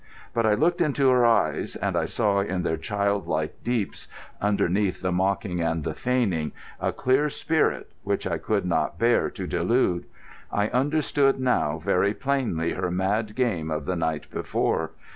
But 0.33 0.47
I 0.47 0.55
looked 0.55 0.81
into 0.81 1.09
her 1.11 1.27
eyes; 1.27 1.75
and 1.75 1.95
I 1.95 2.05
saw 2.05 2.39
in 2.39 2.63
their 2.63 2.75
childlike 2.75 3.63
deeps, 3.63 4.07
underneath 4.41 5.01
the 5.03 5.11
mocking 5.11 5.61
and 5.61 5.83
the 5.83 5.93
feigning, 5.93 6.53
a 6.79 6.91
clear 6.91 7.29
spirit, 7.29 7.91
which 8.03 8.25
I 8.25 8.39
could 8.39 8.65
not 8.65 8.97
bear 8.97 9.29
to 9.29 9.45
delude. 9.45 10.05
I 10.51 10.69
understood 10.69 11.39
now 11.39 11.77
very 11.77 12.15
plainly 12.15 12.71
her 12.73 12.89
mad 12.89 13.35
game 13.35 13.69
of 13.69 13.85
the 13.85 13.95
night 13.95 14.25
before. 14.31 14.89